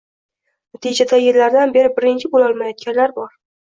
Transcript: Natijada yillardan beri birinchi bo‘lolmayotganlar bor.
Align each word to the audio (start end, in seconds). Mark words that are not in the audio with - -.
Natijada 0.77 1.19
yillardan 1.25 1.75
beri 1.77 1.93
birinchi 1.99 2.33
bo‘lolmayotganlar 2.33 3.15
bor. 3.21 3.31